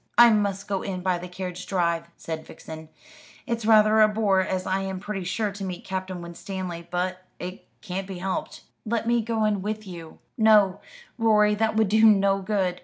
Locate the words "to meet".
5.51-5.85